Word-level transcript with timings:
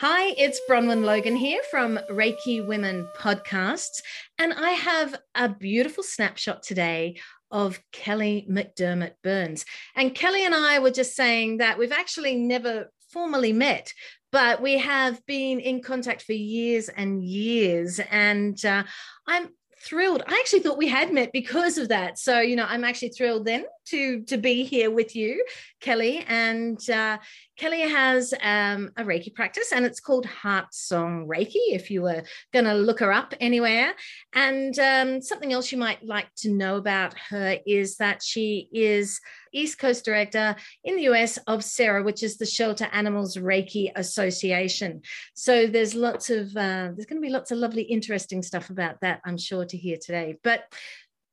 Hi, 0.00 0.32
it's 0.38 0.60
Bronwen 0.70 1.02
Logan 1.02 1.34
here 1.34 1.60
from 1.72 1.98
Reiki 2.08 2.64
Women 2.64 3.08
Podcasts, 3.16 4.00
and 4.38 4.52
I 4.52 4.70
have 4.70 5.16
a 5.34 5.48
beautiful 5.48 6.04
snapshot 6.04 6.62
today 6.62 7.16
of 7.50 7.80
Kelly 7.90 8.46
McDermott 8.48 9.14
Burns. 9.24 9.64
And 9.96 10.14
Kelly 10.14 10.46
and 10.46 10.54
I 10.54 10.78
were 10.78 10.92
just 10.92 11.16
saying 11.16 11.56
that 11.56 11.80
we've 11.80 11.90
actually 11.90 12.36
never 12.36 12.92
formally 13.12 13.52
met, 13.52 13.92
but 14.30 14.62
we 14.62 14.78
have 14.78 15.20
been 15.26 15.58
in 15.58 15.82
contact 15.82 16.22
for 16.22 16.32
years 16.32 16.88
and 16.88 17.20
years. 17.24 17.98
And 17.98 18.64
uh, 18.64 18.84
I'm 19.26 19.48
thrilled. 19.80 20.22
I 20.28 20.34
actually 20.34 20.60
thought 20.60 20.78
we 20.78 20.86
had 20.86 21.12
met 21.12 21.32
because 21.32 21.76
of 21.76 21.88
that. 21.88 22.20
So, 22.20 22.38
you 22.38 22.54
know, 22.54 22.66
I'm 22.68 22.84
actually 22.84 23.08
thrilled 23.08 23.46
then 23.46 23.64
to 23.90 24.22
to 24.22 24.36
be 24.36 24.64
here 24.64 24.90
with 24.90 25.14
you, 25.14 25.44
Kelly. 25.80 26.24
And 26.28 26.78
uh, 26.90 27.18
Kelly 27.56 27.80
has 27.80 28.32
um, 28.42 28.90
a 28.96 29.04
Reiki 29.04 29.34
practice, 29.34 29.72
and 29.72 29.84
it's 29.84 30.00
called 30.00 30.26
Heart 30.26 30.72
Song 30.72 31.26
Reiki. 31.26 31.72
If 31.72 31.90
you 31.90 32.02
were 32.02 32.22
going 32.52 32.64
to 32.64 32.74
look 32.74 33.00
her 33.00 33.12
up 33.12 33.34
anywhere, 33.40 33.94
and 34.34 34.78
um, 34.78 35.22
something 35.22 35.52
else 35.52 35.72
you 35.72 35.78
might 35.78 36.04
like 36.04 36.28
to 36.38 36.50
know 36.50 36.76
about 36.76 37.14
her 37.30 37.58
is 37.66 37.96
that 37.96 38.22
she 38.22 38.68
is 38.72 39.20
East 39.52 39.78
Coast 39.78 40.04
Director 40.04 40.56
in 40.84 40.96
the 40.96 41.02
US 41.02 41.38
of 41.46 41.64
SARA, 41.64 42.02
which 42.02 42.22
is 42.22 42.36
the 42.36 42.46
Shelter 42.46 42.88
Animals 42.92 43.36
Reiki 43.36 43.90
Association. 43.96 45.02
So 45.34 45.66
there's 45.66 45.94
lots 45.94 46.30
of 46.30 46.48
uh, 46.56 46.90
there's 46.94 47.06
going 47.06 47.20
to 47.20 47.26
be 47.26 47.32
lots 47.32 47.50
of 47.50 47.58
lovely, 47.58 47.82
interesting 47.82 48.42
stuff 48.42 48.70
about 48.70 49.00
that. 49.00 49.20
I'm 49.24 49.38
sure 49.38 49.64
to 49.64 49.76
hear 49.76 49.96
today. 50.00 50.36
But 50.42 50.64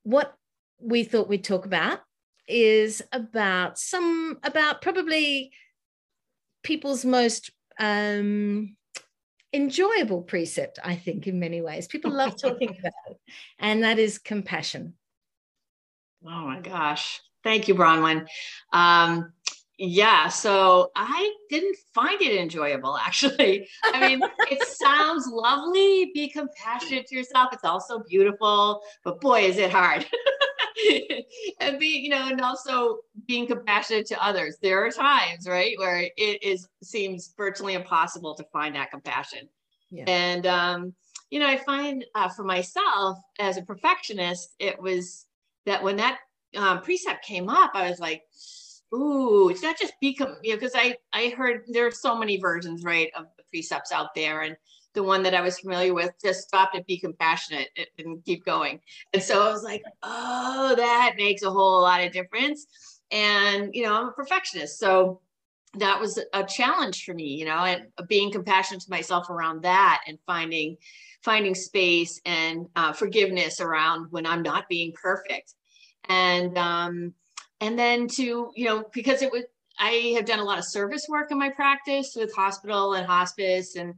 what 0.03 0.33
we 0.79 1.03
thought 1.03 1.27
we'd 1.27 1.43
talk 1.43 1.65
about 1.65 1.99
is 2.47 3.01
about 3.11 3.77
some 3.79 4.39
about 4.43 4.81
probably 4.81 5.51
people's 6.63 7.05
most 7.05 7.51
um, 7.79 8.75
enjoyable 9.53 10.21
precept, 10.21 10.79
I 10.83 10.95
think, 10.95 11.27
in 11.27 11.39
many 11.39 11.61
ways. 11.61 11.87
People 11.87 12.11
love 12.11 12.35
talking 12.41 12.69
about 12.69 12.93
it, 13.09 13.17
and 13.59 13.83
that 13.83 13.99
is 13.99 14.17
compassion. 14.17 14.93
Oh 16.25 16.45
my 16.45 16.59
gosh. 16.59 17.21
Thank 17.43 17.67
you, 17.67 17.75
Bronwen. 17.75 18.25
Um, 18.73 19.31
yeah, 19.77 20.29
so 20.29 20.91
I 20.95 21.33
didn't 21.49 21.75
find 21.93 22.19
it 22.21 22.39
enjoyable 22.39 22.97
actually. 22.97 23.67
I 23.83 24.07
mean, 24.07 24.21
it 24.49 24.63
sounds 24.67 25.27
lovely, 25.27 26.11
be 26.13 26.29
compassionate 26.29 27.07
to 27.07 27.15
yourself. 27.15 27.49
It's 27.53 27.63
also 27.63 27.99
beautiful, 27.99 28.81
but 29.03 29.19
boy, 29.21 29.41
is 29.41 29.57
it 29.57 29.71
hard. 29.71 30.05
and 31.59 31.79
be, 31.79 31.87
you 31.87 32.09
know, 32.09 32.27
and 32.27 32.41
also 32.41 32.99
being 33.27 33.47
compassionate 33.47 34.05
to 34.07 34.25
others. 34.25 34.57
There 34.61 34.85
are 34.85 34.91
times, 34.91 35.47
right, 35.47 35.75
where 35.77 36.09
it 36.17 36.43
is 36.43 36.67
seems 36.83 37.33
virtually 37.37 37.73
impossible 37.73 38.35
to 38.35 38.43
find 38.51 38.75
that 38.75 38.91
compassion. 38.91 39.47
Yeah. 39.89 40.05
And 40.07 40.45
um, 40.45 40.93
you 41.29 41.39
know, 41.39 41.47
I 41.47 41.57
find 41.57 42.05
uh, 42.15 42.29
for 42.29 42.43
myself 42.43 43.17
as 43.39 43.57
a 43.57 43.61
perfectionist, 43.61 44.55
it 44.59 44.79
was 44.81 45.25
that 45.65 45.83
when 45.83 45.97
that 45.97 46.19
um, 46.55 46.81
precept 46.81 47.25
came 47.25 47.49
up, 47.49 47.71
I 47.73 47.89
was 47.89 47.99
like, 47.99 48.23
ooh, 48.93 49.49
it's 49.49 49.63
not 49.63 49.77
just 49.77 49.93
become, 49.99 50.37
you 50.43 50.51
know, 50.51 50.57
because 50.57 50.73
I 50.75 50.95
I 51.13 51.29
heard 51.29 51.63
there 51.67 51.87
are 51.87 51.91
so 51.91 52.17
many 52.17 52.37
versions, 52.37 52.83
right, 52.83 53.11
of 53.15 53.27
precepts 53.55 53.93
out 53.93 54.13
there, 54.15 54.41
and 54.41 54.57
the 54.93 55.03
one 55.03 55.23
that 55.23 55.33
I 55.33 55.41
was 55.41 55.59
familiar 55.59 55.93
with 55.93 56.11
just 56.21 56.47
stopped 56.47 56.75
and 56.75 56.85
be 56.85 56.99
compassionate 56.99 57.69
and 57.97 58.23
keep 58.25 58.43
going. 58.43 58.81
And 59.13 59.23
so 59.23 59.47
I 59.47 59.51
was 59.51 59.63
like, 59.63 59.83
oh, 60.03 60.73
that 60.75 61.13
makes 61.17 61.43
a 61.43 61.51
whole 61.51 61.81
lot 61.81 62.03
of 62.03 62.11
difference. 62.11 62.67
And 63.11 63.73
you 63.73 63.83
know, 63.83 63.93
I'm 63.95 64.09
a 64.09 64.11
perfectionist, 64.11 64.77
so 64.77 65.21
that 65.77 65.99
was 65.99 66.19
a 66.33 66.43
challenge 66.43 67.05
for 67.05 67.13
me, 67.13 67.35
you 67.35 67.45
know, 67.45 67.63
and 67.63 67.87
being 68.07 68.31
compassionate 68.31 68.81
to 68.83 68.89
myself 68.89 69.29
around 69.29 69.63
that 69.63 70.01
and 70.07 70.17
finding 70.25 70.77
finding 71.23 71.55
space 71.55 72.19
and 72.25 72.67
uh, 72.75 72.93
forgiveness 72.93 73.59
around 73.61 74.07
when 74.11 74.25
I'm 74.25 74.43
not 74.43 74.69
being 74.69 74.91
perfect 74.93 75.55
and 76.07 76.57
um, 76.57 77.13
and 77.61 77.77
then 77.77 78.07
to 78.09 78.51
you 78.55 78.65
know 78.65 78.85
because 78.93 79.21
it 79.21 79.31
was 79.31 79.43
I 79.79 80.13
have 80.15 80.25
done 80.25 80.39
a 80.39 80.43
lot 80.43 80.59
of 80.59 80.65
service 80.65 81.05
work 81.09 81.31
in 81.31 81.37
my 81.37 81.49
practice 81.49 82.13
with 82.15 82.33
hospital 82.33 82.93
and 82.93 83.05
hospice 83.05 83.75
and 83.75 83.95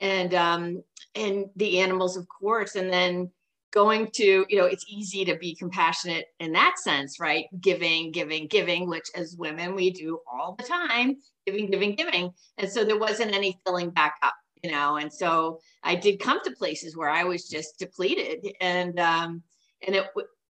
and 0.00 0.34
um, 0.34 0.82
and 1.14 1.46
the 1.56 1.80
animals 1.80 2.16
of 2.16 2.26
course 2.28 2.76
and 2.76 2.92
then 2.92 3.30
going 3.70 4.10
to 4.14 4.46
you 4.48 4.56
know 4.56 4.64
it's 4.64 4.86
easy 4.88 5.24
to 5.26 5.36
be 5.36 5.54
compassionate 5.54 6.26
in 6.40 6.52
that 6.52 6.78
sense 6.78 7.20
right? 7.20 7.46
Giving 7.60 8.10
giving 8.12 8.46
giving 8.46 8.88
which 8.88 9.06
as 9.14 9.36
women 9.38 9.74
we 9.74 9.90
do 9.90 10.20
all 10.30 10.54
the 10.56 10.64
time 10.64 11.16
giving 11.46 11.70
giving 11.70 11.94
giving. 11.94 12.32
And 12.56 12.70
so 12.70 12.84
there 12.84 12.98
wasn't 12.98 13.34
any 13.34 13.58
filling 13.64 13.90
back 13.90 14.16
up 14.22 14.34
you 14.62 14.70
know? 14.70 14.96
And 14.96 15.12
so 15.12 15.60
i 15.84 15.94
did 15.94 16.20
come 16.20 16.40
to 16.44 16.50
places 16.52 16.96
where 16.96 17.10
i 17.10 17.24
was 17.24 17.48
just 17.48 17.78
depleted 17.78 18.46
and 18.60 18.98
um 18.98 19.42
and 19.86 19.96
it 19.96 20.06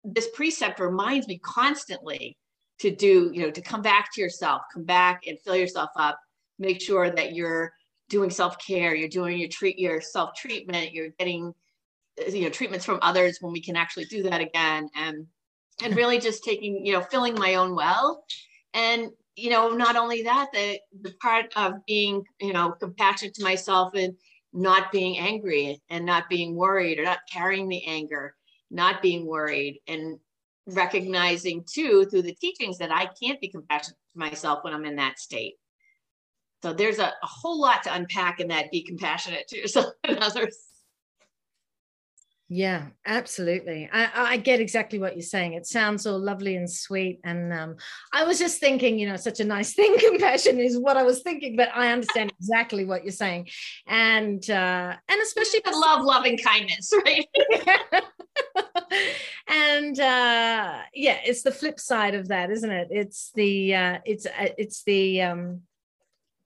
this 0.03 0.30
precept 0.34 0.80
reminds 0.80 1.28
me 1.28 1.38
constantly 1.40 2.38
to 2.79 2.95
do, 2.95 3.31
you 3.34 3.41
know, 3.41 3.51
to 3.51 3.62
come 3.62 3.81
back 3.81 4.13
to 4.13 4.22
yourself, 4.22 4.62
come 4.73 4.84
back 4.84 5.28
and 5.28 5.40
fill 5.40 5.56
yourself 5.56 5.90
up, 5.95 6.19
make 6.57 6.81
sure 6.81 7.09
that 7.09 7.34
you're 7.34 7.73
doing 8.09 8.29
self-care, 8.29 8.95
you're 8.95 9.09
doing 9.09 9.38
your 9.38 9.50
treat 9.50 9.78
your 9.78 10.01
self-treatment, 10.01 10.94
you're 10.94 11.09
getting 11.19 11.53
you 12.28 12.41
know 12.41 12.50
treatments 12.50 12.85
from 12.85 13.00
others 13.01 13.38
when 13.39 13.53
we 13.53 13.62
can 13.62 13.78
actually 13.78 14.03
do 14.06 14.23
that 14.23 14.41
again 14.41 14.89
and 14.95 15.25
and 15.81 15.95
really 15.95 16.19
just 16.19 16.44
taking, 16.44 16.85
you 16.85 16.91
know, 16.91 17.01
filling 17.01 17.35
my 17.35 17.56
own 17.56 17.73
well. 17.75 18.23
And 18.73 19.09
you 19.35 19.50
know, 19.50 19.69
not 19.69 19.95
only 19.95 20.23
that, 20.23 20.47
the 20.53 20.79
the 21.01 21.13
part 21.22 21.51
of 21.56 21.85
being, 21.85 22.23
you 22.41 22.53
know, 22.53 22.72
compassionate 22.72 23.34
to 23.35 23.44
myself 23.44 23.94
and 23.95 24.16
not 24.51 24.91
being 24.91 25.18
angry 25.18 25.81
and 25.89 26.06
not 26.06 26.28
being 26.28 26.56
worried 26.56 27.00
or 27.00 27.03
not 27.03 27.19
carrying 27.31 27.69
the 27.69 27.85
anger 27.85 28.35
not 28.72 29.01
being 29.01 29.25
worried 29.25 29.79
and 29.88 30.19
recognizing 30.75 31.63
too 31.69 32.06
through 32.06 32.24
the 32.24 32.35
teachings 32.35 32.78
that 32.80 32.91
I 32.91 33.09
can't 33.22 33.41
be 33.41 33.50
compassionate 33.50 33.97
to 34.13 34.19
myself 34.19 34.63
when 34.63 34.74
I'm 34.74 34.85
in 34.85 34.97
that 34.97 35.19
state. 35.19 35.56
So 36.62 36.74
there's 36.74 37.00
a, 37.00 37.07
a 37.07 37.28
whole 37.28 37.59
lot 37.59 37.84
to 37.84 37.94
unpack 37.94 38.40
in 38.40 38.50
that 38.50 38.72
be 38.72 38.84
compassionate 38.84 39.47
to 39.50 39.57
yourself 39.57 39.94
and 40.03 40.18
others. 40.19 40.57
Yeah, 42.52 42.88
absolutely. 43.06 43.88
I, 43.94 44.09
I, 44.16 44.38
get 44.38 44.59
exactly 44.59 44.97
what 44.97 45.16
you're 45.16 45.22
saying. 45.22 45.53
It 45.53 45.68
sounds 45.68 46.07
all 46.07 46.18
lovely 46.18 46.56
and 46.56 46.68
sweet. 46.68 47.19
And 47.24 47.53
um, 47.53 47.75
I 48.12 48.24
was 48.24 48.40
just 48.40 48.59
thinking, 48.59 48.97
you 48.97 49.07
know, 49.07 49.18
such 49.18 49.40
a 49.40 49.44
nice 49.44 49.74
thing. 49.75 49.96
Compassion 50.00 50.59
is 50.59 50.75
what 50.80 50.97
I 50.97 51.03
was 51.03 51.22
thinking, 51.22 51.56
but 51.56 51.69
I 51.75 51.91
understand 51.91 52.34
exactly 52.40 52.86
what 52.86 53.03
you're 53.03 53.12
saying. 53.12 53.50
And 53.86 54.50
uh, 54.50 54.96
and 55.07 55.22
especially 55.22 55.62
I 55.63 55.78
love 55.78 56.03
loving 56.03 56.40
kindness, 56.40 56.91
right? 57.06 57.28
And 59.50 60.00
uh, 60.00 60.80
yeah, 60.94 61.18
it's 61.26 61.44
the 61.44 61.52
flip 61.52 61.80
side 61.80 62.16
of 62.16 62.30
that, 62.30 62.52
isn't 62.52 62.72
it? 62.72 62.88
It's 62.92 63.32
the 63.34 63.76
uh, 63.76 63.98
it's 64.06 64.26
uh, 64.26 64.50
it's 64.58 64.84
the 64.84 65.24
um, 65.24 65.62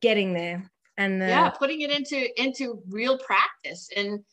getting 0.01 0.33
there 0.33 0.71
and 0.97 1.21
the, 1.21 1.27
yeah, 1.27 1.49
putting 1.49 1.81
it 1.81 1.91
into 1.91 2.41
into 2.41 2.81
real 2.89 3.17
practice 3.17 3.89
and 3.95 4.23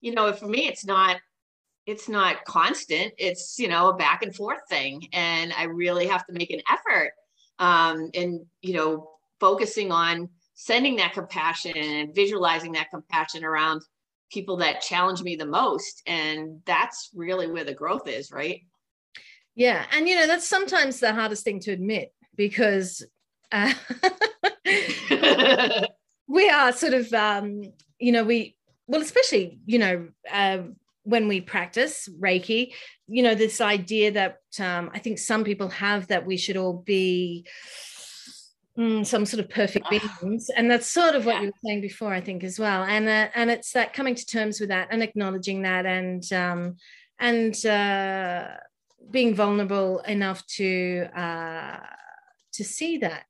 you 0.00 0.14
know, 0.14 0.32
for 0.32 0.46
me, 0.46 0.68
it's 0.68 0.84
not 0.84 1.16
it's 1.86 2.08
not 2.08 2.44
constant. 2.44 3.12
It's 3.18 3.58
you 3.58 3.68
know 3.68 3.88
a 3.88 3.96
back 3.96 4.22
and 4.22 4.34
forth 4.34 4.60
thing, 4.68 5.08
and 5.12 5.52
I 5.52 5.64
really 5.64 6.06
have 6.06 6.26
to 6.26 6.32
make 6.32 6.50
an 6.50 6.62
effort 6.70 7.12
um, 7.58 8.10
and 8.14 8.40
you 8.60 8.74
know 8.74 9.10
focusing 9.40 9.90
on 9.92 10.28
sending 10.54 10.96
that 10.96 11.12
compassion 11.12 11.76
and 11.76 12.14
visualizing 12.14 12.72
that 12.72 12.90
compassion 12.90 13.44
around 13.44 13.82
people 14.30 14.58
that 14.58 14.80
challenge 14.80 15.22
me 15.22 15.36
the 15.36 15.46
most 15.46 16.02
and 16.06 16.60
that's 16.66 17.10
really 17.14 17.50
where 17.50 17.64
the 17.64 17.74
growth 17.74 18.08
is 18.08 18.30
right? 18.30 18.62
Yeah 19.54 19.84
and 19.92 20.08
you 20.08 20.14
know 20.14 20.26
that's 20.26 20.48
sometimes 20.48 21.00
the 21.00 21.12
hardest 21.12 21.44
thing 21.44 21.60
to 21.60 21.72
admit 21.72 22.12
because 22.36 23.04
uh, 23.50 23.72
we 26.28 26.48
are 26.50 26.72
sort 26.72 26.94
of 26.94 27.12
um, 27.12 27.62
you 27.98 28.12
know 28.12 28.24
we 28.24 28.56
well, 28.88 29.02
especially, 29.02 29.60
you 29.66 29.78
know, 29.78 30.08
uh, 30.32 30.62
when 31.04 31.28
we 31.28 31.40
practice 31.40 32.08
Reiki, 32.20 32.72
you 33.06 33.22
know, 33.22 33.34
this 33.34 33.60
idea 33.60 34.12
that 34.12 34.38
um, 34.58 34.90
I 34.92 34.98
think 34.98 35.18
some 35.18 35.44
people 35.44 35.68
have 35.68 36.08
that 36.08 36.26
we 36.26 36.36
should 36.38 36.56
all 36.56 36.72
be 36.72 37.46
mm, 38.78 39.06
some 39.06 39.26
sort 39.26 39.44
of 39.44 39.50
perfect 39.50 39.90
beings, 39.90 40.50
and 40.56 40.70
that's 40.70 40.90
sort 40.90 41.14
of 41.14 41.26
what 41.26 41.36
yeah. 41.36 41.40
you 41.42 41.46
were 41.48 41.52
saying 41.64 41.80
before, 41.80 42.12
I 42.12 42.20
think, 42.20 42.44
as 42.44 42.58
well. 42.58 42.82
And 42.84 43.08
uh, 43.08 43.28
and 43.34 43.50
it's 43.50 43.72
that 43.72 43.92
coming 43.92 44.14
to 44.14 44.26
terms 44.26 44.60
with 44.60 44.68
that 44.70 44.88
and 44.90 45.02
acknowledging 45.02 45.62
that, 45.62 45.86
and 45.86 46.32
um, 46.32 46.76
and 47.18 47.66
uh, 47.66 48.48
being 49.10 49.34
vulnerable 49.34 50.00
enough 50.00 50.46
to 50.56 51.08
uh, 51.16 51.80
to 52.52 52.64
see 52.64 52.98
that, 52.98 53.24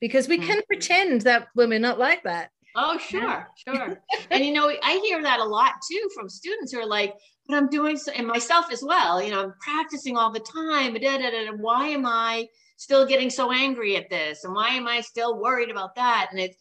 because 0.00 0.28
we 0.28 0.38
mm-hmm. 0.38 0.48
can 0.48 0.62
pretend 0.66 1.22
that 1.22 1.48
we're 1.54 1.78
not 1.78 1.98
like 1.98 2.22
that 2.22 2.50
Oh, 2.80 2.96
sure, 2.96 3.48
sure. 3.66 4.00
and 4.30 4.44
you 4.44 4.52
know, 4.52 4.70
I 4.82 5.00
hear 5.04 5.20
that 5.22 5.40
a 5.40 5.44
lot 5.44 5.72
too 5.90 6.08
from 6.14 6.28
students 6.28 6.72
who 6.72 6.78
are 6.78 6.86
like, 6.86 7.14
but 7.48 7.56
I'm 7.56 7.68
doing 7.68 7.96
so, 7.96 8.12
and 8.12 8.26
myself 8.26 8.66
as 8.72 8.84
well, 8.84 9.20
you 9.20 9.32
know, 9.32 9.42
I'm 9.42 9.54
practicing 9.60 10.16
all 10.16 10.30
the 10.30 10.40
time. 10.40 10.94
Da, 10.94 11.18
da, 11.18 11.30
da, 11.30 11.52
why 11.56 11.88
am 11.88 12.06
I 12.06 12.46
still 12.78 13.04
getting 13.04 13.28
so 13.28 13.52
angry 13.52 13.96
at 13.96 14.08
this? 14.08 14.44
And 14.44 14.54
why 14.54 14.68
am 14.70 14.86
I 14.86 15.02
still 15.02 15.38
worried 15.38 15.70
about 15.70 15.94
that? 15.96 16.28
And 16.30 16.40
it's, 16.40 16.56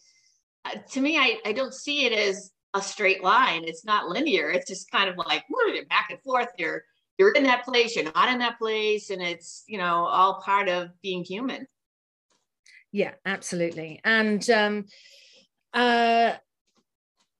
uh, 0.65 0.77
to 0.91 0.99
me, 0.99 1.17
I, 1.17 1.37
I 1.45 1.53
don't 1.53 1.73
see 1.73 2.05
it 2.05 2.11
as 2.11 2.51
a 2.73 2.81
straight 2.81 3.23
line. 3.23 3.63
It's 3.63 3.85
not 3.85 4.09
linear. 4.09 4.49
It's 4.49 4.67
just 4.67 4.91
kind 4.91 5.09
of 5.09 5.15
like 5.17 5.43
back 5.89 6.07
and 6.09 6.21
forth. 6.21 6.49
You're 6.57 6.83
you're 7.17 7.31
in 7.31 7.43
that 7.43 7.65
place, 7.65 7.95
you're 7.95 8.11
not 8.13 8.29
in 8.29 8.37
that 8.39 8.59
place, 8.59 9.09
and 9.09 9.21
it's 9.21 9.63
you 9.67 9.77
know 9.77 10.05
all 10.05 10.41
part 10.41 10.67
of 10.67 10.89
being 11.01 11.23
human. 11.23 11.65
Yeah, 12.91 13.13
absolutely. 13.25 14.01
And 14.03 14.47
um, 14.49 14.85
uh, 15.73 16.33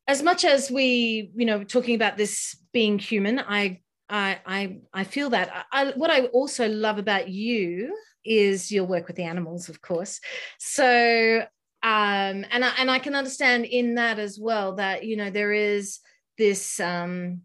as 0.08 0.24
much 0.24 0.46
as 0.46 0.72
we, 0.72 1.32
you 1.36 1.46
know, 1.46 1.64
talking 1.64 1.96
about 1.96 2.18
this 2.18 2.58
being 2.72 3.00
human, 3.00 3.40
I 3.40 3.82
I 4.10 4.40
I, 4.46 4.80
I 4.94 5.04
feel 5.04 5.30
that. 5.32 5.68
I, 5.72 5.92
what 5.96 6.10
I 6.10 6.26
also 6.28 6.68
love 6.68 6.98
about 6.98 7.30
you 7.30 7.96
is 8.26 8.72
your 8.72 8.86
work 8.86 9.08
with 9.08 9.16
the 9.16 9.24
animals, 9.24 9.70
of 9.70 9.82
course. 9.82 10.20
So 10.60 11.44
um, 11.84 12.46
and 12.52 12.66
I, 12.66 12.74
and 12.80 12.90
I 12.90 13.00
can 13.00 13.16
understand 13.16 13.66
in 13.66 13.96
that 13.96 14.20
as 14.20 14.40
well 14.40 14.76
that 14.76 15.06
you 15.06 15.16
know 15.16 15.30
there 15.30 15.54
is 15.54 16.00
this 16.38 16.80
um, 16.80 17.42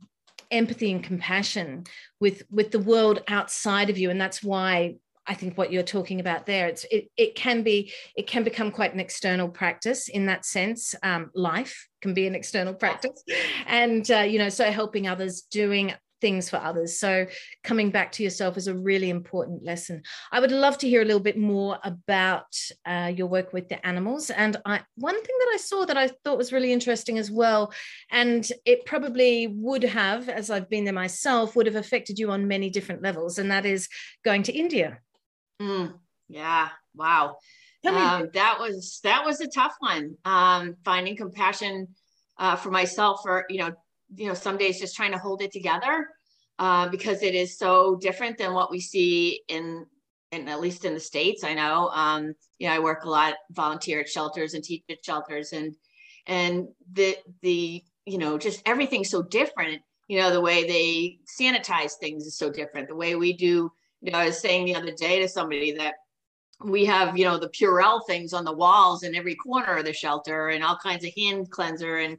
empathy 0.50 0.90
and 0.90 1.04
compassion 1.04 1.84
with 2.18 2.42
with 2.50 2.70
the 2.70 2.78
world 2.78 3.22
outside 3.28 3.90
of 3.90 3.98
you, 3.98 4.10
and 4.10 4.20
that's 4.20 4.42
why 4.42 4.96
I 5.26 5.34
think 5.34 5.56
what 5.56 5.70
you're 5.70 5.82
talking 5.82 6.18
about 6.18 6.46
there, 6.46 6.66
it's 6.66 6.84
it, 6.90 7.08
it 7.16 7.34
can 7.34 7.62
be 7.62 7.92
it 8.16 8.26
can 8.26 8.42
become 8.42 8.70
quite 8.70 8.94
an 8.94 9.00
external 9.00 9.48
practice 9.48 10.08
in 10.08 10.26
that 10.26 10.44
sense. 10.44 10.94
Um, 11.02 11.30
life 11.34 11.88
can 12.00 12.14
be 12.14 12.26
an 12.26 12.34
external 12.34 12.74
practice, 12.74 13.22
and 13.66 14.10
uh, 14.10 14.20
you 14.20 14.38
know, 14.38 14.48
so 14.48 14.70
helping 14.70 15.06
others, 15.06 15.42
doing 15.42 15.92
things 16.22 16.48
for 16.48 16.56
others. 16.56 16.98
So 16.98 17.26
coming 17.62 17.90
back 17.90 18.12
to 18.12 18.22
yourself 18.22 18.56
is 18.56 18.68
a 18.68 18.74
really 18.74 19.10
important 19.10 19.62
lesson. 19.62 20.02
I 20.30 20.40
would 20.40 20.52
love 20.52 20.78
to 20.78 20.88
hear 20.88 21.02
a 21.02 21.04
little 21.04 21.20
bit 21.20 21.36
more 21.36 21.78
about 21.84 22.56
uh, 22.86 23.12
your 23.14 23.26
work 23.26 23.52
with 23.52 23.68
the 23.68 23.84
animals. 23.86 24.30
And 24.30 24.56
I, 24.64 24.80
one 24.96 25.16
thing 25.16 25.36
that 25.40 25.50
I 25.52 25.58
saw 25.58 25.84
that 25.84 25.98
I 25.98 26.08
thought 26.08 26.38
was 26.38 26.52
really 26.52 26.72
interesting 26.72 27.18
as 27.18 27.30
well, 27.30 27.74
and 28.10 28.48
it 28.64 28.86
probably 28.86 29.48
would 29.48 29.82
have, 29.82 30.30
as 30.30 30.48
I've 30.48 30.70
been 30.70 30.84
there 30.84 30.94
myself, 30.94 31.54
would 31.54 31.66
have 31.66 31.76
affected 31.76 32.18
you 32.18 32.30
on 32.30 32.48
many 32.48 32.70
different 32.70 33.02
levels, 33.02 33.38
and 33.38 33.50
that 33.50 33.66
is 33.66 33.88
going 34.24 34.44
to 34.44 34.52
India. 34.52 35.00
Mm, 35.60 35.98
yeah. 36.28 36.68
Wow. 36.94 37.36
Um, 37.84 38.28
that 38.34 38.58
was 38.60 39.00
that 39.02 39.24
was 39.24 39.40
a 39.40 39.48
tough 39.48 39.74
one. 39.80 40.16
Um, 40.24 40.76
finding 40.84 41.16
compassion 41.16 41.88
uh, 42.38 42.54
for 42.56 42.70
myself, 42.70 43.20
for 43.22 43.44
you 43.48 43.58
know, 43.58 43.72
you 44.14 44.26
know 44.26 44.34
some 44.34 44.56
days 44.56 44.80
just 44.80 44.96
trying 44.96 45.12
to 45.12 45.18
hold 45.18 45.42
it 45.42 45.52
together 45.52 46.08
uh, 46.58 46.88
because 46.88 47.22
it 47.22 47.34
is 47.34 47.58
so 47.58 47.96
different 47.96 48.38
than 48.38 48.54
what 48.54 48.70
we 48.70 48.80
see 48.80 49.42
in 49.48 49.86
in 50.30 50.48
at 50.48 50.60
least 50.60 50.84
in 50.84 50.94
the 50.94 51.00
states 51.00 51.44
i 51.44 51.54
know. 51.54 51.88
Um, 51.88 52.34
you 52.58 52.68
know 52.68 52.74
i 52.74 52.78
work 52.78 53.04
a 53.04 53.10
lot 53.10 53.34
volunteer 53.50 54.00
at 54.00 54.08
shelters 54.08 54.54
and 54.54 54.64
teach 54.64 54.84
at 54.90 55.04
shelters 55.04 55.52
and 55.52 55.74
and 56.26 56.68
the 56.92 57.16
the 57.42 57.82
you 58.06 58.18
know 58.18 58.38
just 58.38 58.62
everything's 58.66 59.10
so 59.10 59.22
different. 59.22 59.82
You 60.08 60.20
know 60.20 60.30
the 60.30 60.40
way 60.40 60.64
they 60.64 61.18
sanitize 61.40 61.92
things 61.92 62.26
is 62.26 62.36
so 62.36 62.50
different. 62.50 62.88
The 62.88 62.96
way 62.96 63.14
we 63.14 63.32
do 63.32 63.72
you 64.02 64.10
know 64.10 64.18
i 64.18 64.26
was 64.26 64.38
saying 64.38 64.66
the 64.66 64.74
other 64.74 64.92
day 64.92 65.20
to 65.20 65.28
somebody 65.28 65.72
that 65.72 65.94
we 66.64 66.84
have 66.84 67.16
you 67.16 67.24
know 67.24 67.38
the 67.38 67.48
purell 67.48 68.04
things 68.06 68.32
on 68.32 68.44
the 68.44 68.52
walls 68.52 69.04
in 69.04 69.14
every 69.14 69.34
corner 69.36 69.76
of 69.76 69.84
the 69.84 69.92
shelter 69.92 70.48
and 70.48 70.62
all 70.62 70.76
kinds 70.76 71.04
of 71.04 71.10
hand 71.16 71.50
cleanser 71.50 71.98
and 71.98 72.18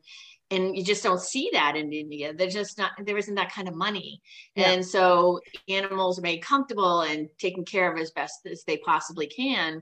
and 0.53 0.75
you 0.75 0.83
just 0.83 1.03
don't 1.03 1.21
see 1.21 1.50
that 1.53 1.75
in 1.75 1.91
India. 1.91 2.33
There's 2.33 2.53
just 2.53 2.77
not 2.77 2.91
there 3.05 3.17
isn't 3.17 3.35
that 3.35 3.51
kind 3.51 3.67
of 3.67 3.75
money, 3.75 4.21
yeah. 4.55 4.71
and 4.71 4.85
so 4.85 5.39
animals 5.67 6.19
are 6.19 6.23
made 6.23 6.41
comfortable 6.41 7.01
and 7.01 7.27
taken 7.39 7.65
care 7.65 7.91
of 7.91 8.00
as 8.00 8.11
best 8.11 8.45
as 8.45 8.63
they 8.63 8.77
possibly 8.77 9.27
can. 9.27 9.81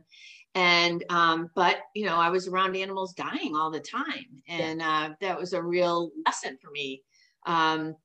And 0.54 1.04
um, 1.10 1.50
but 1.56 1.78
you 1.96 2.06
know, 2.06 2.16
I 2.16 2.30
was 2.30 2.48
around 2.48 2.76
animals 2.76 3.14
dying 3.14 3.56
all 3.56 3.72
the 3.72 3.80
time, 3.80 4.42
and 4.48 4.80
yeah. 4.80 4.90
uh, 4.90 5.14
that 5.22 5.40
was 5.40 5.54
a 5.54 5.62
real 5.62 6.12
lesson 6.26 6.58
for 6.62 6.72
me. 6.72 7.04
Um, 7.46 7.96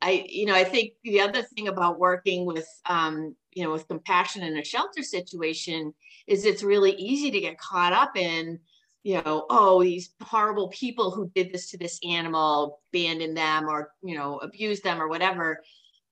I 0.00 0.24
you 0.28 0.46
know 0.46 0.54
I 0.54 0.64
think 0.64 0.92
the 1.02 1.20
other 1.20 1.42
thing 1.42 1.68
about 1.68 1.98
working 1.98 2.44
with 2.44 2.68
um, 2.86 3.34
you 3.52 3.64
know 3.64 3.72
with 3.72 3.88
compassion 3.88 4.42
in 4.42 4.56
a 4.58 4.64
shelter 4.64 5.02
situation 5.02 5.94
is 6.26 6.44
it's 6.44 6.62
really 6.62 6.92
easy 6.92 7.30
to 7.30 7.40
get 7.40 7.58
caught 7.58 7.92
up 7.92 8.16
in 8.16 8.60
you 9.04 9.20
know, 9.22 9.44
oh, 9.50 9.82
these 9.82 10.14
horrible 10.22 10.68
people 10.68 11.10
who 11.10 11.30
did 11.34 11.52
this 11.52 11.70
to 11.70 11.78
this 11.78 12.00
animal, 12.08 12.80
abandoned 12.90 13.36
them 13.36 13.68
or, 13.68 13.92
you 14.02 14.16
know, 14.16 14.38
abused 14.38 14.82
them 14.82 15.00
or 15.00 15.08
whatever. 15.08 15.62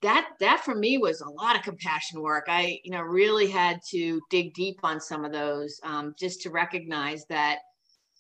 That 0.03 0.29
that 0.41 0.61
for 0.61 0.75
me 0.75 0.99
was 0.99 1.21
a 1.21 1.31
lot 1.31 1.57
of 1.57 1.63
compassion 1.63 2.21
work. 2.21 2.45
I, 2.49 2.81
you 2.85 2.91
know, 2.91 3.01
really 3.01 3.49
had 3.51 3.81
to 3.91 4.21
dig 4.29 4.53
deep 4.53 4.79
on 4.83 5.01
some 5.01 5.25
of 5.25 5.33
those 5.33 5.81
um, 5.85 6.15
just 6.19 6.43
to 6.43 6.51
recognize 6.51 7.25
that, 7.31 7.61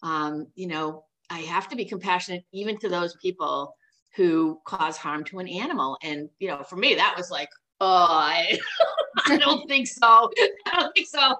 um, 0.02 0.46
you 0.54 0.68
know, 0.68 1.04
I 1.28 1.40
have 1.40 1.68
to 1.68 1.76
be 1.76 1.84
compassionate 1.84 2.44
even 2.52 2.78
to 2.78 2.88
those 2.88 3.14
people 3.20 3.76
who 4.16 4.58
cause 4.64 4.96
harm 4.96 5.22
to 5.24 5.38
an 5.38 5.48
animal. 5.48 5.98
And, 6.02 6.30
you 6.38 6.48
know, 6.48 6.62
for 6.62 6.76
me, 6.76 6.94
that 6.94 7.14
was 7.16 7.30
like, 7.30 7.48
oh, 7.80 8.06
I, 8.08 8.58
I 9.26 9.36
don't 9.36 9.68
think 9.68 9.86
so. 9.86 10.30
I 10.66 10.80
don't 10.80 10.94
think 10.94 11.08
so. 11.08 11.36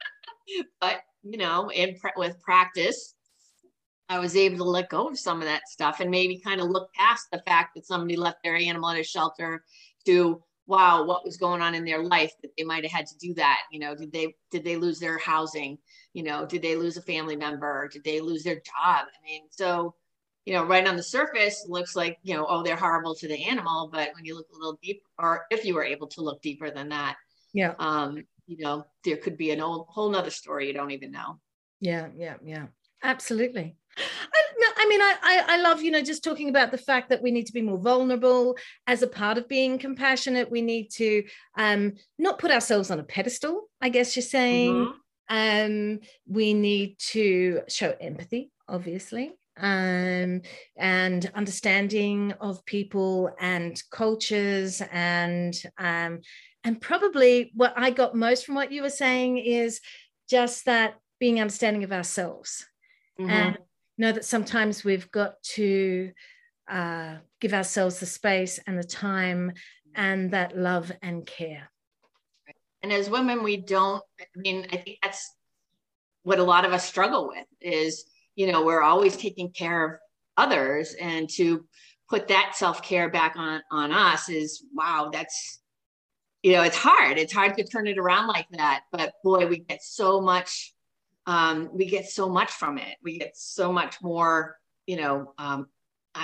but 0.80 1.02
you 1.24 1.38
know, 1.38 1.70
in 1.70 1.96
with 2.16 2.40
practice, 2.40 3.14
I 4.08 4.18
was 4.18 4.36
able 4.36 4.58
to 4.58 4.64
let 4.64 4.90
go 4.90 5.08
of 5.08 5.18
some 5.18 5.38
of 5.38 5.46
that 5.46 5.68
stuff 5.68 6.00
and 6.00 6.10
maybe 6.10 6.38
kind 6.38 6.60
of 6.60 6.68
look 6.68 6.92
past 6.94 7.26
the 7.32 7.42
fact 7.46 7.74
that 7.74 7.86
somebody 7.86 8.16
left 8.16 8.38
their 8.44 8.56
animal 8.56 8.90
in 8.90 8.98
a 8.98 9.02
shelter 9.02 9.64
to 10.06 10.42
wow 10.66 11.04
what 11.04 11.24
was 11.24 11.36
going 11.36 11.60
on 11.60 11.74
in 11.74 11.84
their 11.84 12.02
life 12.02 12.32
that 12.42 12.50
they 12.56 12.64
might 12.64 12.84
have 12.84 12.92
had 12.92 13.06
to 13.06 13.16
do 13.18 13.34
that 13.34 13.60
you 13.70 13.78
know 13.78 13.94
did 13.94 14.10
they 14.12 14.34
did 14.50 14.64
they 14.64 14.76
lose 14.76 14.98
their 14.98 15.18
housing? 15.18 15.78
You 16.12 16.22
know 16.22 16.46
did 16.46 16.62
they 16.62 16.76
lose 16.76 16.96
a 16.96 17.02
family 17.02 17.36
member? 17.36 17.88
Did 17.92 18.04
they 18.04 18.20
lose 18.20 18.44
their 18.44 18.56
job? 18.56 19.06
I 19.06 19.24
mean 19.24 19.42
so 19.50 19.94
you 20.44 20.52
know 20.52 20.64
right 20.64 20.86
on 20.86 20.96
the 20.96 21.02
surface 21.02 21.64
looks 21.68 21.96
like 21.96 22.18
you 22.22 22.34
know 22.34 22.46
oh 22.48 22.62
they're 22.62 22.76
horrible 22.76 23.14
to 23.14 23.28
the 23.28 23.44
animal 23.44 23.88
but 23.90 24.10
when 24.14 24.24
you 24.24 24.34
look 24.34 24.48
a 24.52 24.56
little 24.56 24.78
deeper 24.82 25.04
or 25.18 25.46
if 25.50 25.64
you 25.64 25.74
were 25.74 25.84
able 25.84 26.06
to 26.08 26.20
look 26.20 26.42
deeper 26.42 26.70
than 26.70 26.90
that 26.90 27.16
yeah. 27.54 27.74
um 27.78 28.24
you 28.46 28.58
know, 28.58 28.84
there 29.04 29.16
could 29.16 29.36
be 29.36 29.50
an 29.50 29.60
old 29.60 29.86
whole 29.88 30.10
nother 30.10 30.30
story 30.30 30.66
you 30.66 30.72
don't 30.72 30.90
even 30.90 31.10
know. 31.10 31.40
Yeah, 31.80 32.08
yeah, 32.16 32.36
yeah. 32.44 32.66
Absolutely. 33.02 33.76
I, 33.96 34.72
I 34.76 34.88
mean, 34.88 35.00
I, 35.00 35.14
I, 35.22 35.44
I 35.48 35.56
love, 35.60 35.82
you 35.82 35.90
know, 35.90 36.02
just 36.02 36.24
talking 36.24 36.48
about 36.48 36.70
the 36.70 36.78
fact 36.78 37.10
that 37.10 37.22
we 37.22 37.30
need 37.30 37.46
to 37.46 37.52
be 37.52 37.62
more 37.62 37.78
vulnerable 37.78 38.56
as 38.86 39.02
a 39.02 39.06
part 39.06 39.38
of 39.38 39.48
being 39.48 39.78
compassionate. 39.78 40.50
We 40.50 40.62
need 40.62 40.90
to 40.94 41.24
um, 41.56 41.94
not 42.18 42.38
put 42.38 42.50
ourselves 42.50 42.90
on 42.90 42.98
a 42.98 43.04
pedestal, 43.04 43.68
I 43.80 43.90
guess 43.90 44.16
you're 44.16 44.22
saying. 44.22 44.74
Mm-hmm. 44.74 44.94
Um, 45.28 46.00
we 46.26 46.54
need 46.54 46.98
to 47.10 47.62
show 47.68 47.94
empathy, 48.00 48.50
obviously, 48.68 49.32
um, 49.56 50.42
and 50.76 51.30
understanding 51.34 52.32
of 52.40 52.64
people 52.64 53.30
and 53.38 53.80
cultures 53.90 54.82
and 54.92 55.60
um, 55.78 56.20
and 56.64 56.80
probably 56.80 57.52
what 57.54 57.74
I 57.76 57.90
got 57.90 58.14
most 58.14 58.46
from 58.46 58.54
what 58.54 58.72
you 58.72 58.82
were 58.82 58.90
saying 58.90 59.38
is 59.38 59.80
just 60.28 60.64
that 60.64 60.94
being 61.20 61.40
understanding 61.40 61.84
of 61.84 61.92
ourselves 61.92 62.66
mm-hmm. 63.20 63.30
and 63.30 63.58
know 63.98 64.12
that 64.12 64.24
sometimes 64.24 64.84
we've 64.84 65.10
got 65.10 65.42
to 65.42 66.10
uh, 66.68 67.16
give 67.40 67.54
ourselves 67.54 68.00
the 68.00 68.06
space 68.06 68.58
and 68.66 68.78
the 68.78 68.84
time 68.84 69.52
and 69.94 70.30
that 70.32 70.56
love 70.56 70.90
and 71.02 71.26
care. 71.26 71.70
And 72.82 72.92
as 72.92 73.08
women, 73.08 73.42
we 73.42 73.56
don't, 73.56 74.02
I 74.20 74.24
mean, 74.36 74.66
I 74.72 74.76
think 74.76 74.98
that's 75.02 75.34
what 76.22 76.38
a 76.38 76.44
lot 76.44 76.64
of 76.64 76.72
us 76.72 76.84
struggle 76.84 77.28
with 77.28 77.46
is, 77.60 78.04
you 78.36 78.50
know, 78.50 78.64
we're 78.64 78.82
always 78.82 79.16
taking 79.16 79.50
care 79.50 79.84
of 79.84 80.00
others 80.36 80.94
and 81.00 81.28
to 81.30 81.64
put 82.10 82.28
that 82.28 82.54
self-care 82.54 83.08
back 83.08 83.34
on 83.36 83.62
on 83.70 83.92
us 83.92 84.28
is 84.28 84.64
wow 84.74 85.08
that's 85.12 85.60
you 86.44 86.52
know, 86.52 86.62
it's 86.62 86.76
hard. 86.76 87.16
It's 87.16 87.32
hard 87.32 87.56
to 87.56 87.64
turn 87.64 87.86
it 87.86 87.96
around 87.96 88.28
like 88.28 88.46
that. 88.50 88.82
But 88.92 89.14
boy, 89.24 89.46
we 89.46 89.60
get 89.60 89.82
so 89.82 90.20
much, 90.20 90.74
um, 91.26 91.70
we 91.72 91.86
get 91.86 92.06
so 92.06 92.28
much 92.28 92.50
from 92.50 92.76
it. 92.76 92.98
We 93.02 93.18
get 93.18 93.34
so 93.34 93.72
much 93.72 93.96
more, 94.02 94.58
you 94.86 94.96
know, 94.98 95.32
um, 95.38 95.68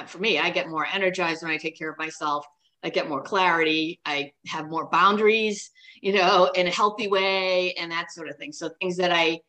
for 0.07 0.19
me, 0.19 0.39
I 0.39 0.51
get 0.51 0.69
more 0.69 0.87
energized 0.87 1.43
when 1.43 1.51
I 1.51 1.57
take 1.57 1.79
care 1.79 1.91
of 1.91 1.97
myself. 1.97 2.45
I 2.85 2.91
get 2.91 3.09
more 3.09 3.23
clarity. 3.23 3.99
I 4.05 4.33
have 4.47 4.69
more 4.69 4.91
boundaries, 4.91 5.71
you 6.03 6.13
know, 6.13 6.51
in 6.55 6.67
a 6.67 6.71
healthy 6.71 7.09
way 7.09 7.73
and 7.73 7.91
that 7.91 8.13
sort 8.13 8.29
of 8.29 8.37
thing. 8.37 8.53
So 8.53 8.69
things 8.79 8.99
that 8.99 9.13
I, 9.13 9.41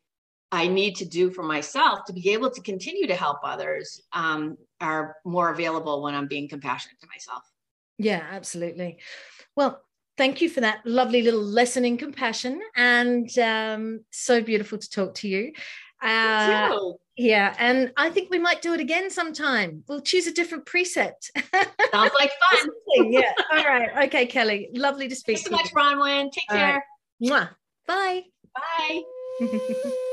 I 0.51 0.67
need 0.67 0.95
to 0.97 1.05
do 1.05 1.31
for 1.31 1.43
myself 1.43 2.05
to 2.05 2.13
be 2.13 2.29
able 2.31 2.49
to 2.51 2.61
continue 2.61 3.07
to 3.07 3.15
help 3.15 3.37
others 3.43 4.01
um, 4.11 4.57
are 4.81 5.15
more 5.23 5.49
available 5.51 6.01
when 6.01 6.13
I'm 6.13 6.27
being 6.27 6.49
compassionate 6.49 6.99
to 7.01 7.07
myself. 7.07 7.43
Yeah, 7.97 8.25
absolutely. 8.29 8.99
Well, 9.55 9.81
thank 10.17 10.41
you 10.41 10.49
for 10.49 10.61
that 10.61 10.79
lovely 10.85 11.21
little 11.21 11.43
lesson 11.43 11.85
in 11.85 11.97
compassion 11.97 12.59
and 12.75 13.37
um, 13.39 14.01
so 14.11 14.41
beautiful 14.41 14.77
to 14.77 14.89
talk 14.89 15.15
to 15.15 15.27
you. 15.27 15.53
Uh, 16.01 16.75
yeah, 17.15 17.55
and 17.59 17.93
I 17.95 18.09
think 18.09 18.31
we 18.31 18.39
might 18.39 18.61
do 18.61 18.73
it 18.73 18.79
again 18.79 19.11
sometime. 19.11 19.83
We'll 19.87 20.01
choose 20.01 20.25
a 20.25 20.33
different 20.33 20.65
precept. 20.65 21.29
Sounds 21.91 22.11
like 22.19 22.31
fun. 22.51 22.69
yeah. 23.11 23.33
All 23.53 23.63
right. 23.63 24.07
Okay, 24.07 24.25
Kelly. 24.25 24.69
Lovely 24.73 25.07
to 25.07 25.15
speak 25.15 25.37
Thanks 25.37 25.49
so 25.49 25.55
much, 25.55 25.71
Bronwen. 25.73 26.31
Take 26.31 26.45
All 26.49 26.57
care. 26.57 26.83
Right. 27.21 27.29
Mwah. 27.29 27.49
Bye. 27.85 28.23
Bye. 29.39 29.97